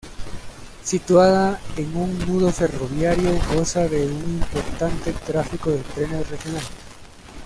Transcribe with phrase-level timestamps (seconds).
[0.83, 6.69] Situada en un nudo ferroviario goza de un importante tráfico de trenes regionales.